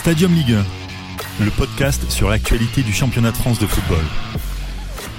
[0.00, 4.02] Stadium Ligue 1, le podcast sur l'actualité du championnat de France de football.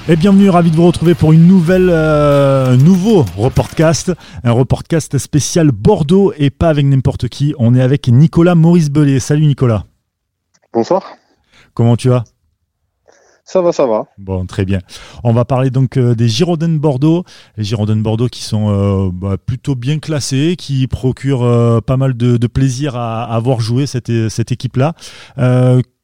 [0.09, 4.11] Et bienvenue, ravi de vous retrouver pour une nouvelle, euh, nouveau reportcast,
[4.43, 7.53] un reportcast spécial Bordeaux et pas avec n'importe qui.
[7.59, 9.19] On est avec Nicolas Maurice Bellet.
[9.19, 9.85] Salut Nicolas.
[10.73, 11.03] Bonsoir.
[11.75, 12.23] Comment tu vas?
[13.43, 14.05] Ça va, ça va.
[14.17, 14.79] Bon, très bien.
[15.23, 17.23] On va parler donc euh, des Girondins de Bordeaux.
[17.57, 21.97] Les Girondins de Bordeaux qui sont euh, bah, plutôt bien classés, qui procurent euh, pas
[21.97, 24.93] mal de, plaisir à, avoir joué cette, cette équipe-là.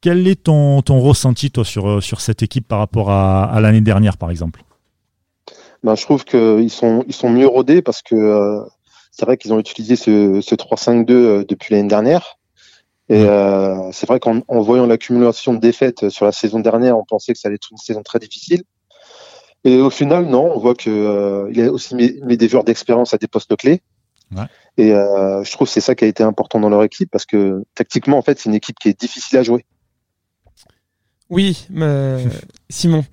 [0.01, 4.17] quel est ton, ton ressenti, toi, sur, sur cette équipe par rapport à, l'année dernière,
[4.17, 4.63] par exemple?
[5.83, 8.61] Ben, Je trouve qu'ils sont, ils sont mieux rodés parce que
[9.11, 12.36] c'est vrai qu'ils ont utilisé ce, ce 3-5-2 depuis l'année dernière.
[13.09, 17.33] Et euh, c'est vrai qu'en voyant l'accumulation de défaites sur la saison dernière, on pensait
[17.33, 18.63] que ça allait être une saison très difficile.
[19.63, 23.13] Et au final, non, on voit qu'il euh, il a aussi mis, des joueurs d'expérience
[23.13, 23.81] à des postes clés.
[24.35, 24.43] Ouais.
[24.77, 27.25] Et euh, je trouve que c'est ça qui a été important dans leur équipe parce
[27.25, 29.65] que tactiquement, en fait, c'est une équipe qui est difficile à jouer.
[31.29, 31.67] Oui,
[32.69, 33.05] Simon.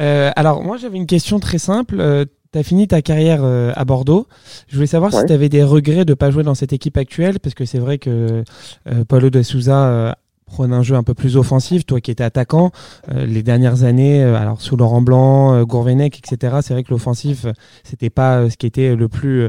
[0.00, 2.26] Euh, alors moi, j'avais une question très simple.
[2.52, 4.26] Tu as fini ta carrière euh, à Bordeaux.
[4.66, 6.96] Je voulais savoir si tu avais des regrets de ne pas jouer dans cette équipe
[6.96, 8.42] actuelle, parce que c'est vrai que
[8.88, 10.12] euh, Paulo de Souza euh,
[10.46, 12.72] prenait un jeu un peu plus offensif, toi qui étais attaquant.
[13.08, 17.46] les dernières années, alors sous Laurent Blanc, Gourvenec, etc., c'est vrai que l'offensif,
[17.84, 19.48] c'était pas ce qui était le plus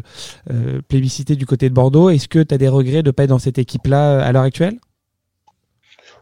[0.88, 2.11] plébiscité du côté de Bordeaux.
[2.11, 4.44] Est-ce que tu as des regrets de ne pas être dans cette équipe-là à l'heure
[4.44, 4.77] actuelle?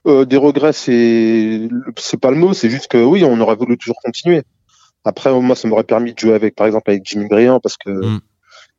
[0.06, 4.00] Des regrets, c'est c'est pas le mot, c'est juste que oui, on aurait voulu toujours
[4.02, 4.44] continuer.
[5.06, 7.90] Après, moi, ça m'aurait permis de jouer avec, par exemple, avec Jimmy Briand parce que
[7.90, 8.22] mm.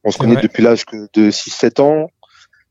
[0.05, 2.09] on se connaît depuis l'âge de 6-7 ans.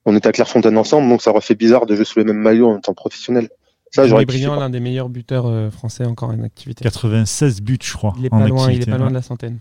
[0.05, 2.37] On est à Clairefontaine ensemble, donc ça aurait fait bizarre de jouer sous le même
[2.37, 3.49] maillot en étant professionnel.
[3.91, 6.83] Ça, Jimmy Briand, l'un des meilleurs buteurs euh, français encore en activité.
[6.83, 8.13] 96 buts, je crois.
[8.19, 9.59] Il est pas loin, il est pas loin de la centaine.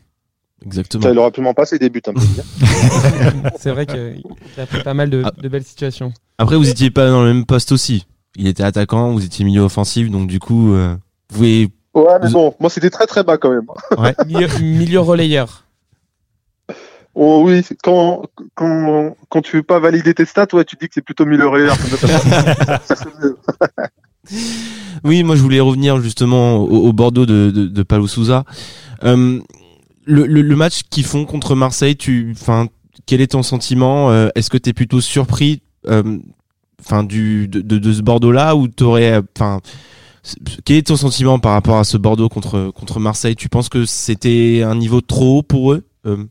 [0.65, 1.03] Exactement.
[1.03, 2.21] Ça, il aurait pu m'en passer des buts un peu.
[3.59, 4.23] C'est vrai qu'il
[4.59, 5.33] a fait pas mal de, ah.
[5.41, 6.13] de, belles situations.
[6.37, 8.07] Après, vous étiez pas dans le même poste aussi.
[8.37, 10.95] Il était attaquant, vous étiez milieu offensif, donc du coup, euh,
[11.31, 13.67] vous pouvez Ouais, mais bon, moi c'était très très bas quand même.
[13.97, 14.15] Ouais.
[14.61, 15.65] milieu, relayeur.
[17.15, 18.23] Oh oui, quand,
[18.55, 21.49] quand, quand tu veux pas valider tes stats, ouais, tu dis que c'est plutôt milieu
[21.49, 21.77] relayeur.
[25.05, 28.45] oui, moi je voulais revenir justement au, Bordeaux de, de, de Palo Souza.
[29.05, 29.41] Euh,
[30.05, 32.69] le, le, match qu'ils font contre Marseille, tu, enfin,
[33.07, 34.11] quel est ton sentiment?
[34.11, 36.19] Euh, Est-ce que tu es plutôt surpris, euh,
[36.81, 39.61] enfin, du de, de, de ce Bordeaux-là, ou t'aurais, enfin
[40.65, 43.37] quel est ton sentiment par rapport à ce Bordeaux contre, contre Marseille?
[43.37, 46.25] Tu penses que c'était un niveau trop haut pour eux euh,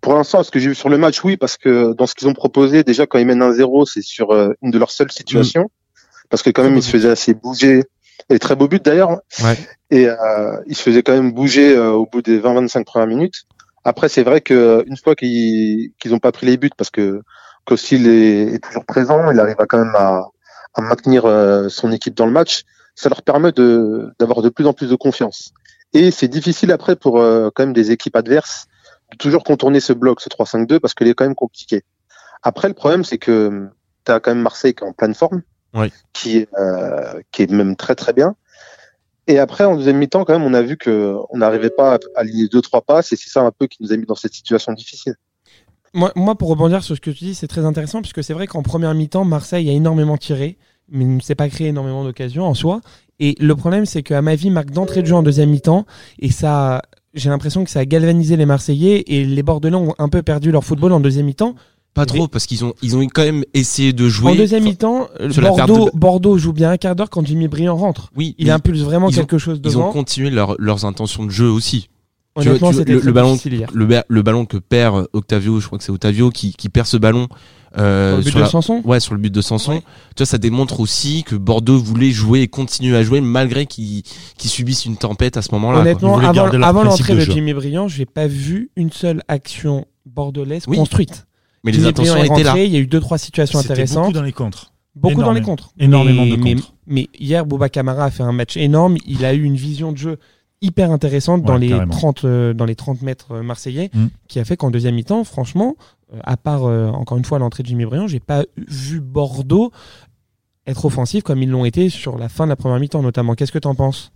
[0.00, 2.28] Pour l'instant, ce que j'ai vu sur le match, oui, parce que dans ce qu'ils
[2.28, 5.12] ont proposé, déjà quand ils mènent un 0 c'est sur euh, une de leurs seules
[5.12, 5.64] situations.
[5.64, 6.28] Mm.
[6.30, 7.84] Parce que quand même, ils se faisaient assez bouger.
[8.30, 9.12] Et très beau but d'ailleurs.
[9.12, 9.20] Hein.
[9.42, 9.56] Ouais.
[9.90, 13.44] Et euh, ils se faisaient quand même bouger euh, au bout des 20-25 premières minutes.
[13.84, 17.22] Après, c'est vrai que une fois qu'ils qu'ils ont pas pris les buts, parce que
[17.64, 20.24] Kostil est, est, toujours présent, il arrive à quand même à,
[20.74, 21.22] à maintenir
[21.70, 22.64] son équipe dans le match
[22.98, 25.52] ça leur permet de d'avoir de plus en plus de confiance.
[25.92, 28.66] Et c'est difficile après pour euh, quand même des équipes adverses
[29.12, 31.84] de toujours contourner ce bloc, ce 3-5-2, parce qu'il est quand même compliqué.
[32.42, 33.68] Après, le problème, c'est que
[34.04, 35.42] tu as quand même Marseille qui est en pleine forme,
[36.12, 38.34] qui, euh, qui est même très très bien.
[39.28, 41.98] Et après, en deuxième mi-temps, quand même, on a vu que on n'arrivait pas à
[42.16, 44.34] aligner deux trois passes, et c'est ça un peu qui nous a mis dans cette
[44.34, 45.14] situation difficile.
[45.94, 48.48] Moi, moi, pour rebondir sur ce que tu dis, c'est très intéressant, puisque c'est vrai
[48.48, 50.58] qu'en première mi-temps, Marseille a énormément tiré
[50.90, 52.80] mais ne s'est pas créé énormément d'occasions en soi.
[53.20, 55.86] Et le problème, c'est qu'à ma vie, marque d'entrée de jeu en deuxième mi-temps,
[56.20, 56.82] et ça,
[57.14, 60.50] j'ai l'impression que ça a galvanisé les Marseillais, et les Bordelais ont un peu perdu
[60.50, 61.54] leur football en deuxième mi-temps.
[61.94, 64.32] Pas trop, parce qu'ils ont, ils ont quand même essayé de jouer.
[64.32, 65.08] En deuxième mi-temps,
[65.40, 68.12] Bordeaux, Bordeaux joue bien un quart d'heure quand Jimmy Briand rentre.
[68.16, 69.80] Oui, il impulse vraiment quelque chose devant.
[69.80, 71.88] Ils ont continué leurs intentions de jeu aussi.
[72.38, 73.38] Honnêtement, tu le, le, ballon,
[73.72, 76.96] le, le, ballon que perd Octavio, je crois que c'est Octavio qui, qui perd ce
[76.96, 77.28] ballon
[77.76, 79.80] euh, sur le but de Sanson Ouais, sur le but de Sanson.
[79.80, 84.04] Tu vois, ça démontre aussi que Bordeaux voulait jouer et continuer à jouer malgré qu'ils
[84.38, 85.80] subissent une tempête à ce moment-là.
[85.80, 91.26] Honnêtement, avant, l'entrée de, Jimmy Briand, j'ai pas vu une seule action bordelaise construite.
[91.64, 92.56] Mais les intentions étaient là.
[92.56, 94.06] Il y a eu deux trois situations intéressantes.
[94.06, 94.72] Beaucoup dans les contres.
[94.94, 95.70] Beaucoup dans les contres.
[95.78, 96.74] Énormément de contres.
[96.86, 98.96] Mais, hier, Bouba Camara a fait un match énorme.
[99.06, 100.18] Il a eu une vision de jeu
[100.60, 104.06] hyper intéressante dans, les 30, euh, dans les 30 mètres marseillais mm.
[104.26, 105.76] qui a fait qu'en deuxième mi-temps, franchement,
[106.14, 109.72] euh, à part euh, encore une fois l'entrée de Jimmy Briand, j'ai pas vu Bordeaux
[110.66, 113.34] être offensif comme ils l'ont été sur la fin de la première mi-temps notamment.
[113.34, 114.12] Qu'est-ce que tu en penses?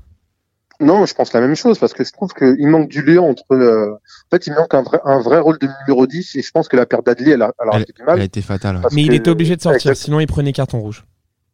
[0.81, 3.45] Non, je pense la même chose parce que je trouve qu'il manque du lien entre.
[3.53, 6.51] Euh, en fait, il manque un vrai, un vrai rôle de numéro 10 et je
[6.51, 7.85] pense que la perte d'Adli, elle a, elle mal.
[8.09, 8.81] Elle a été fatale.
[8.93, 11.05] Mais il était obligé de sortir, sinon il prenait carton rouge.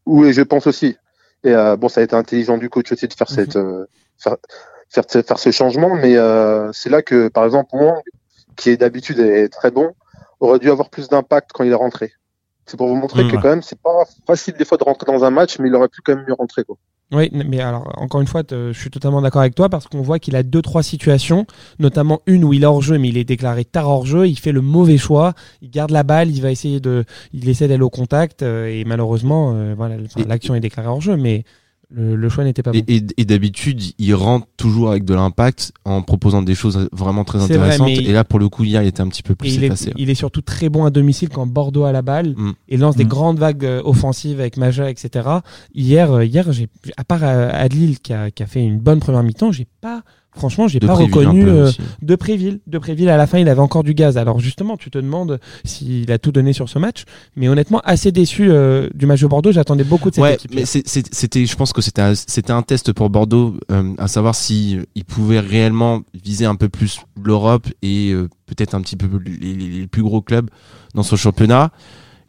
[0.06, 0.96] Oui, je pense aussi.
[1.44, 3.86] Et bon, ça a été intelligent du coach aussi de faire cette, mhm.
[4.16, 4.36] faire,
[4.88, 6.16] faire, ce changement, mais
[6.72, 8.02] c'est là que, par exemple, Wang,
[8.56, 9.92] qui est d'habitude est très bon,
[10.40, 12.12] aurait dû avoir plus d'impact quand il est rentré.
[12.66, 15.10] C'est pour vous montrer mmh, que quand même, c'est pas facile des fois de rentrer
[15.10, 16.64] dans un match, mais il aurait pu quand même mieux rentrer.
[16.64, 16.76] Quoi.
[17.10, 20.18] Oui, mais alors encore une fois, je suis totalement d'accord avec toi parce qu'on voit
[20.18, 21.46] qu'il a deux trois situations,
[21.78, 24.38] notamment une où il est hors jeu, mais il est déclaré tard hors jeu, il
[24.38, 25.32] fait le mauvais choix,
[25.62, 28.84] il garde la balle, il va essayer de, il essaie d'aller au contact euh, et
[28.84, 29.96] malheureusement, euh, voilà,
[30.26, 31.44] l'action est déclarée hors jeu, mais
[31.90, 32.82] le, choix n'était pas bon.
[32.86, 37.88] Et, d'habitude, il rentre toujours avec de l'impact en proposant des choses vraiment très intéressantes.
[37.88, 39.90] et là, pour le coup, hier, il était un petit peu plus il effacé.
[39.90, 42.52] Est, il est surtout très bon à domicile quand Bordeaux a la balle mm.
[42.68, 43.08] et lance des mm.
[43.08, 45.28] grandes vagues euh, offensives avec Maja, etc.
[45.74, 49.00] Hier, euh, hier, j'ai à part euh, Adlil qui a, qui a fait une bonne
[49.00, 50.02] première mi-temps, j'ai pas
[50.38, 51.70] Franchement, j'ai pas reconnu euh,
[52.00, 52.60] de Préville.
[52.66, 54.16] De Préville, à la fin, il avait encore du gaz.
[54.16, 57.04] Alors justement, tu te demandes s'il a tout donné sur ce match.
[57.36, 59.52] Mais honnêtement, assez déçu euh, du match de Bordeaux.
[59.52, 60.54] J'attendais beaucoup de cette ouais, équipe.
[60.54, 64.34] Mais c'était, je pense que c'était, un, c'était un test pour Bordeaux, euh, à savoir
[64.34, 68.14] si il pouvait réellement viser un peu plus l'Europe et
[68.46, 70.48] peut-être un petit peu les, les, plus gros clubs
[70.94, 71.72] dans son championnat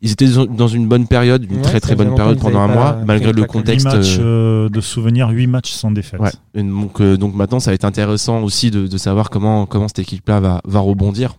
[0.01, 3.33] ils étaient dans une bonne période, une très très bonne période pendant un mois, malgré
[3.33, 3.87] le contexte.
[3.87, 6.21] 8 matchs euh, euh, de souvenirs, 8 matchs sans défaite.
[6.21, 6.63] Ouais.
[6.63, 9.99] donc, euh, donc maintenant, ça va être intéressant aussi de, de savoir comment, comment cette
[9.99, 11.35] équipe-là va, va rebondir.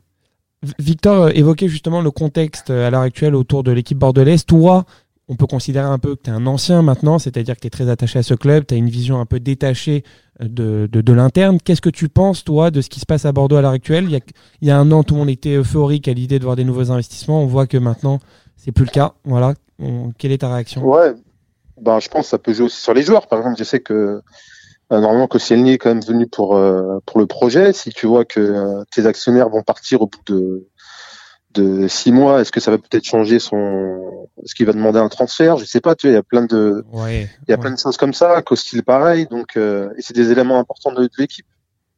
[0.79, 4.45] Victor évoquait justement le contexte à l'heure actuelle autour de l'équipe bordelaise.
[4.45, 4.85] Toi,
[5.31, 7.71] on peut considérer un peu que tu es un ancien maintenant, c'est-à-dire que tu es
[7.71, 10.03] très attaché à ce club, tu as une vision un peu détachée
[10.41, 11.59] de, de, de l'interne.
[11.65, 14.05] Qu'est-ce que tu penses, toi, de ce qui se passe à Bordeaux à l'heure actuelle?
[14.05, 14.21] Il y, a,
[14.61, 16.65] il y a un an, tout le monde était euphorique à l'idée de voir des
[16.65, 17.43] nouveaux investissements.
[17.43, 18.19] On voit que maintenant,
[18.63, 19.15] c'est plus le cas.
[19.25, 19.55] Voilà.
[20.19, 20.85] quelle est ta réaction?
[20.85, 21.15] Ouais,
[21.81, 23.27] bah, je pense que ça peut jouer aussi sur les joueurs.
[23.27, 24.23] Par exemple, je sais que
[24.93, 27.73] euh, normalement Koscielny est quand même venu pour euh, pour le projet.
[27.73, 30.69] Si tu vois que euh, tes actionnaires vont partir au bout de
[31.53, 35.09] de six mois, est-ce que ça va peut-être changer son Est-ce qu'il va demander un
[35.09, 35.57] transfert?
[35.57, 35.95] Je sais pas.
[35.95, 38.43] Tu vois, il y a plein de il y a plein de choses comme ça.
[38.43, 39.27] Costil pareil.
[39.31, 41.47] Donc et c'est des éléments importants de, l'équipe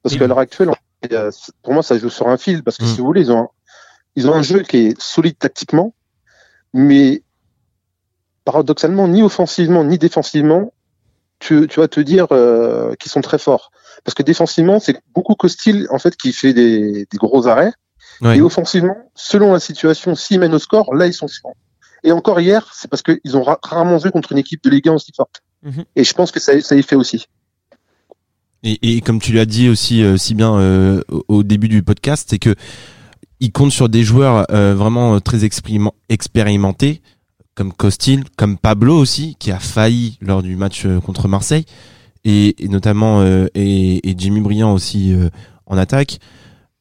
[0.03, 0.71] parce qu'à l'heure actuelle,
[1.63, 2.89] pour moi, ça joue sur un fil parce que mm.
[2.89, 3.49] si vous voulez, ils ont
[4.15, 5.95] ils ont un jeu qui est solide tactiquement
[6.73, 7.23] mais
[8.45, 10.73] paradoxalement, ni offensivement ni défensivement,
[11.39, 13.71] tu, tu vas te dire euh, qu'ils sont très forts.
[14.05, 17.73] Parce que défensivement, c'est beaucoup Costil en fait qui fait des, des gros arrêts.
[18.25, 21.51] Et offensivement, selon la situation, s'ils mènent au score, là ils sont sûrs.
[22.05, 24.93] Et encore hier, c'est parce qu'ils ont rarement joué contre une équipe de Ligue 1
[24.93, 25.41] aussi forte.
[25.63, 25.85] Mhm.
[25.97, 27.27] Et je pense que ça, ça y fait aussi.
[28.63, 32.29] Et, et comme tu l'as dit aussi euh, si bien euh, au début du podcast,
[32.31, 32.55] c'est que
[33.43, 37.03] il compte sur des joueurs euh, vraiment euh, très expérimentés,
[37.57, 41.65] comme Costil, comme Pablo aussi, qui a failli lors du match euh, contre Marseille,
[42.25, 43.25] et, notamment
[43.57, 45.13] et, Jimmy Briand aussi
[45.67, 46.21] en attaque.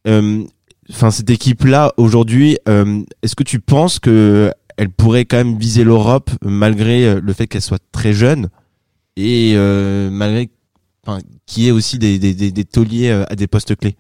[0.06, 6.30] Enfin, cette équipe-là aujourd'hui, est-ce que tu penses que elle pourrait quand même viser l'Europe
[6.44, 8.50] malgré le fait qu'elle soit très jeune
[9.18, 9.56] et
[10.12, 10.52] malgré
[11.48, 13.96] qu'il y ait aussi des, des tauliers à des postes clés?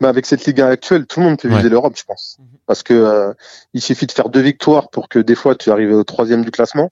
[0.00, 2.36] Mais avec cette Ligue 1 actuelle, tout le monde peut viser l'Europe, je pense.
[2.38, 2.46] Mhm.
[2.66, 3.32] Parce que euh,
[3.74, 6.50] il suffit de faire deux victoires pour que des fois tu arrives au troisième du
[6.50, 6.90] classement.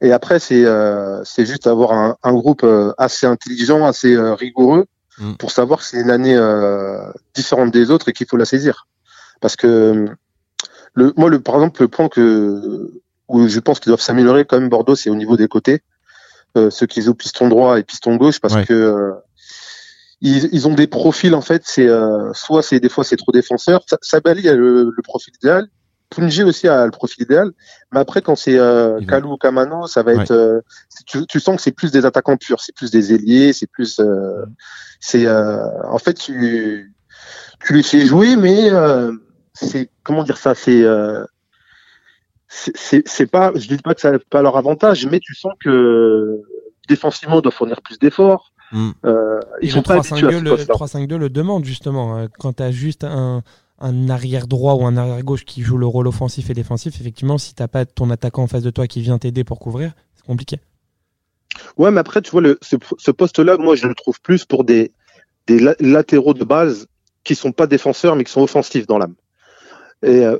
[0.00, 4.86] Et après, c'est euh, c'est juste avoir un, un groupe euh, assez intelligent, assez rigoureux
[5.18, 5.36] mhm.
[5.36, 6.38] pour savoir que c'est une année
[7.34, 8.86] différente des autres et qu'il faut la saisir.
[9.40, 10.06] Parce que
[10.94, 12.92] le, moi, le, par exemple, le point que
[13.28, 15.82] où je pense qu'ils doivent s'améliorer quand même Bordeaux, c'est au niveau des côtés,
[16.54, 19.14] ceux qui jouent piston droit et piston gauche, parce que
[20.22, 21.62] ils, ils, ont des profils en fait.
[21.66, 23.84] C'est euh, soit c'est des fois c'est trop défenseur.
[24.00, 25.66] Sabali a le, le profil idéal.
[26.10, 27.50] Punji aussi a le profil idéal.
[27.92, 30.30] Mais après quand c'est euh, Kalou ou Kamano, ça va être.
[30.30, 30.60] Euh,
[31.06, 32.60] tu, tu, sens que c'est plus des attaquants purs.
[32.60, 33.52] C'est plus des ailiers.
[33.52, 33.98] C'est plus.
[33.98, 34.44] Euh,
[35.00, 36.94] c'est en fait tu
[37.64, 38.70] tu les fais jouer, mais
[39.54, 40.54] c'est comment dire ça.
[40.54, 40.84] C'est
[42.48, 43.50] c'est pas.
[43.56, 46.40] Je dis pas que ça n'a pas leur avantage, mais tu sens que
[46.88, 48.51] défensivement, on doit fournir plus d'efforts.
[48.72, 48.90] Mm.
[49.04, 52.18] Euh, ils ont 3-5-2 le, 3-5-2 le demande justement.
[52.18, 53.42] Euh, quand tu as juste un,
[53.78, 57.38] un arrière droit ou un arrière gauche qui joue le rôle offensif et défensif, effectivement,
[57.38, 60.24] si t'as pas ton attaquant en face de toi qui vient t'aider pour couvrir, c'est
[60.24, 60.58] compliqué.
[61.76, 64.64] Ouais, mais après, tu vois, le, ce, ce poste-là, moi, je le trouve plus pour
[64.64, 64.92] des,
[65.46, 66.86] des latéraux de base
[67.24, 69.14] qui sont pas défenseurs, mais qui sont offensifs dans l'âme.
[70.02, 70.38] Et euh,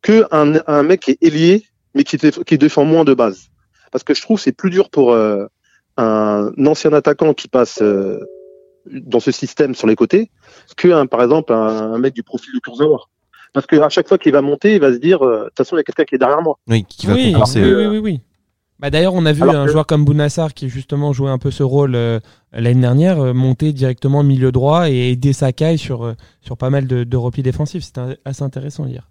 [0.00, 1.64] que un, un, mec qui est ailier,
[1.94, 3.48] mais qui, qui défend moins de base.
[3.92, 5.46] Parce que je trouve c'est plus dur pour euh,
[5.96, 8.20] un ancien attaquant qui passe euh,
[8.86, 10.30] dans ce système sur les côtés
[10.76, 13.00] que un, par exemple un, mec du profil de Kurzawa.
[13.52, 15.76] Parce qu'à chaque fois qu'il va monter, il va se dire euh, de toute façon
[15.76, 16.58] il y a quelqu'un qui est derrière moi.
[16.68, 17.62] Oui, qui va oui, compenser.
[17.62, 18.20] Oui, oui, oui, oui.
[18.80, 21.62] Bah d'ailleurs, on a vu un joueur comme Bounassar qui justement jouait un peu ce
[21.62, 22.18] rôle euh,
[22.52, 27.16] l'année dernière, monter directement milieu droit et aider Sakai sur sur pas mal de, de
[27.16, 27.84] replis défensifs.
[27.84, 29.08] C'était assez intéressant hier.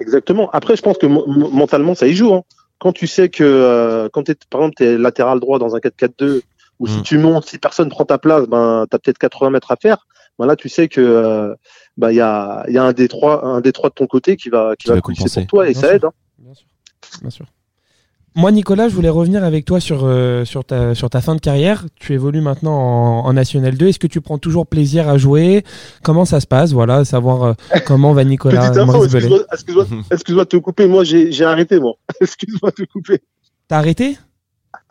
[0.00, 0.48] Exactement.
[0.52, 2.32] Après, je pense que mentalement, ça y joue.
[2.32, 2.42] Hein
[2.80, 5.78] quand tu sais que euh, quand es, par exemple tu es latéral droit dans un
[5.78, 6.40] 4-4-2
[6.80, 7.02] ou si mm.
[7.02, 10.06] tu montes, si personne prend ta place, ben tu as peut-être 80 mètres à faire.
[10.38, 11.54] Ben là, tu sais que euh,
[11.98, 14.74] ben, il y a, y a un détroit un détroit de ton côté qui va
[14.76, 16.06] qui va, va pour toi et ça aide.
[16.06, 16.12] Hein.
[16.38, 16.66] Bien sûr.
[17.20, 17.46] Bien sûr.
[18.36, 21.40] Moi, Nicolas, je voulais revenir avec toi sur, euh, sur, ta, sur ta fin de
[21.40, 21.86] carrière.
[21.96, 23.88] Tu évolues maintenant en, National 2.
[23.88, 25.64] Est-ce que tu prends toujours plaisir à jouer?
[26.04, 26.72] Comment ça se passe?
[26.72, 27.52] Voilà, savoir euh,
[27.86, 28.72] comment va Nicolas
[30.12, 30.86] Excuse-moi de te couper.
[30.86, 31.94] Moi, j'ai arrêté, moi.
[32.20, 33.18] Excuse-moi de te couper.
[33.66, 34.16] T'as arrêté?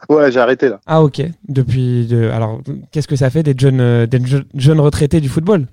[0.10, 0.82] Ouais, j'ai arrêté là.
[0.86, 1.22] Ah ok.
[1.48, 2.30] Depuis, de...
[2.30, 2.60] alors,
[2.92, 4.06] qu'est-ce que ça fait d'être jeune, euh,
[4.56, 5.66] jeune retraité du football?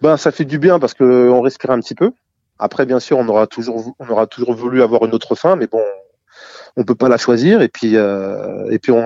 [0.00, 2.12] Ben, ça fait du bien parce que on respire un petit peu.
[2.58, 5.66] Après, bien sûr, on aura toujours, on aura toujours voulu avoir une autre fin, mais
[5.66, 5.80] bon,
[6.76, 7.62] on peut pas la choisir.
[7.62, 9.04] Et puis, euh, et puis, on,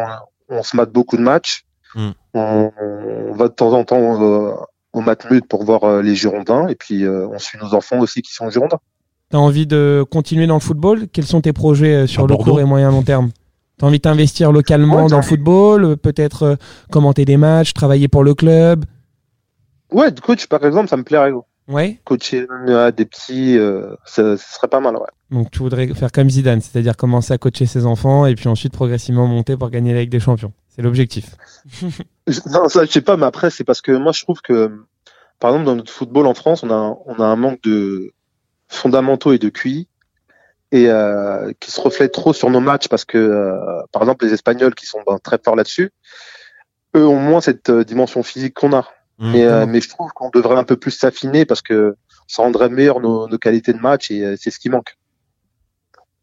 [0.48, 1.64] on, se mate beaucoup de matchs.
[1.94, 2.10] Hmm.
[2.34, 2.70] On,
[3.34, 4.54] va de temps en temps euh,
[4.92, 6.68] au Matmut pour voir euh, les Girondins.
[6.68, 8.80] Et puis, euh, on suit nos enfants aussi qui sont Girondins.
[9.30, 11.06] Tu as envie de continuer dans le football?
[11.12, 13.30] Quels sont tes projets sur le court et moyen long terme?
[13.78, 16.56] T'as envie d'investir localement dans le football, peut-être
[16.92, 18.84] commenter des matchs, travailler pour le club?
[19.90, 21.32] Ouais, coach par exemple, ça me plairait.
[21.66, 21.98] Ouais.
[22.04, 22.46] Coacher
[22.96, 25.08] des petits, euh, ce serait pas mal, ouais.
[25.30, 28.72] Donc tu voudrais faire comme Zidane, c'est-à-dire commencer à coacher ses enfants et puis ensuite
[28.74, 30.52] progressivement monter pour gagner la Ligue des Champions.
[30.68, 31.36] C'est l'objectif.
[32.46, 34.84] non, ça je sais pas, mais après c'est parce que moi je trouve que,
[35.40, 38.12] par exemple dans notre football en France, on a on a un manque de
[38.68, 39.88] fondamentaux et de QI
[40.74, 44.32] et euh, qui se reflète trop sur nos matchs parce que, euh, par exemple, les
[44.32, 45.92] Espagnols qui sont ben, très forts là-dessus,
[46.96, 48.88] eux ont moins cette euh, dimension physique qu'on a.
[49.18, 49.32] Mmh.
[49.32, 52.68] Mais, euh, mais je trouve qu'on devrait un peu plus s'affiner parce que ça rendrait
[52.68, 54.96] meilleur nos, nos qualités de match et euh, c'est ce qui manque.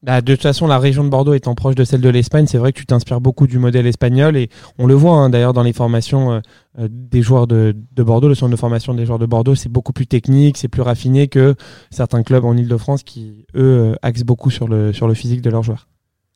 [0.03, 2.57] Bah, de toute façon, la région de Bordeaux étant proche de celle de l'Espagne, c'est
[2.57, 5.61] vrai que tu t'inspires beaucoup du modèle espagnol et on le voit hein, d'ailleurs dans
[5.61, 6.31] les formations
[6.79, 9.69] euh, des joueurs de, de, Bordeaux, le centre de formation des joueurs de Bordeaux, c'est
[9.69, 11.55] beaucoup plus technique, c'est plus raffiné que
[11.91, 15.63] certains clubs en Ile-de-France qui, eux, axent beaucoup sur le, sur le physique de leurs
[15.63, 15.87] joueurs.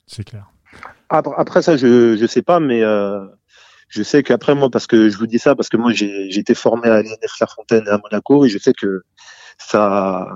[0.06, 0.52] C'est clair.
[1.10, 3.26] Après, après, ça, je ne sais pas, mais euh,
[3.88, 6.54] je sais qu'après moi, parce que je vous dis ça, parce que moi j'ai été
[6.54, 9.04] formé à l'INF Clairefontaine et à Monaco, et je sais que
[9.58, 10.28] ça,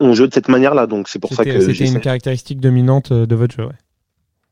[0.00, 3.26] on joue de cette manière-là, donc c'est pour ça que c'était une caractéristique dominante euh,
[3.26, 3.66] de votre jeu.
[3.66, 3.74] Ouais.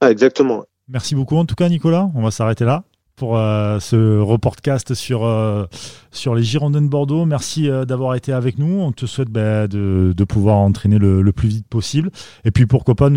[0.01, 0.65] Ah, exactement.
[0.89, 2.11] Merci beaucoup en tout cas, Nicolas.
[2.15, 2.85] On va s'arrêter là
[3.15, 5.67] pour euh, ce reportcast sur, euh,
[6.11, 7.25] sur les Girondins de Bordeaux.
[7.25, 8.81] Merci d'avoir été avec nous.
[8.81, 12.11] On te souhaite bah, de, de, pouvoir entraîner le, le, plus vite possible.
[12.45, 13.15] Et puis pourquoi pas de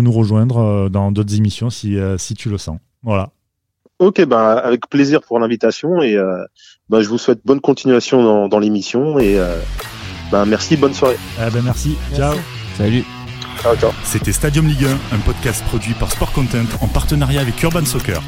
[0.00, 2.78] nous rejoindre dans d'autres émissions si, si tu le sens.
[3.02, 3.30] Voilà.
[3.98, 6.44] Ok, bah, avec plaisir pour l'invitation et euh,
[6.88, 9.56] bah, je vous souhaite bonne continuation dans, dans l'émission et euh,
[10.30, 11.16] bah, merci, bonne soirée.
[11.38, 11.96] Eh ben merci.
[12.14, 12.36] ciao.
[12.76, 13.04] Salut.
[13.60, 13.90] Ciao, ciao.
[14.04, 18.22] C'était Stadium Ligue 1, un podcast produit par Sport Content en partenariat avec Urban Soccer.